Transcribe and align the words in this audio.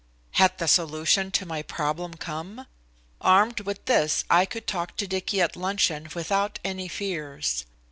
Had 0.31 0.57
the 0.57 0.67
solution 0.67 1.29
to 1.29 1.45
my 1.45 1.61
problem 1.61 2.15
come? 2.15 2.65
Armed 3.21 3.59
with 3.59 3.85
this 3.85 4.23
I 4.31 4.45
could 4.45 4.65
talk 4.65 4.97
to 4.97 5.05
Dicky 5.05 5.39
at 5.41 5.55
luncheon 5.55 6.07
without 6.15 6.57
any 6.65 6.87
fears. 6.87 7.65